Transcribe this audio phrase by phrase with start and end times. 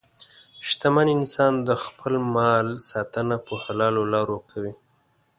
[0.67, 4.73] شتمن انسان د خپل مال ساتنه په حلالو لارو کوي.